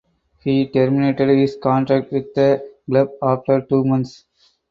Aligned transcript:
He 0.43 0.65
terminated 0.67 1.29
his 1.29 1.57
contract 1.61 2.11
with 2.11 2.33
the 2.33 2.67
club 2.89 3.09
after 3.21 3.61
two 3.61 3.83
months. 3.83 4.25